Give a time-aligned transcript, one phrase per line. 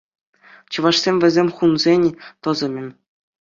[0.71, 2.01] Чӑвашсем вӗсем хунсен
[2.41, 2.85] тӑсӑмӗ.